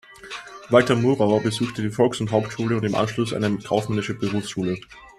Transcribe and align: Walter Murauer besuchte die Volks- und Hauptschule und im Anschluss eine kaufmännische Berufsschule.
Walter 0.69 0.95
Murauer 0.95 1.43
besuchte 1.43 1.83
die 1.83 1.91
Volks- 1.91 2.21
und 2.21 2.31
Hauptschule 2.31 2.75
und 2.75 2.83
im 2.83 2.95
Anschluss 2.95 3.33
eine 3.35 3.55
kaufmännische 3.59 4.15
Berufsschule. 4.15 4.79